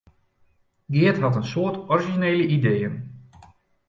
Geart 0.95 1.19
hat 1.27 1.35
in 1.39 1.45
soad 1.51 1.75
orizjinele 1.93 2.45
ideeën. 2.57 2.95